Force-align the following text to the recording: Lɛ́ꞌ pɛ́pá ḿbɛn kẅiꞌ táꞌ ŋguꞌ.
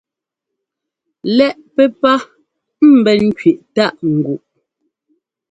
Lɛ́ꞌ 1.37 1.57
pɛ́pá 1.75 2.13
ḿbɛn 2.89 3.23
kẅiꞌ 3.39 3.61
táꞌ 3.75 3.99
ŋguꞌ. 4.15 4.43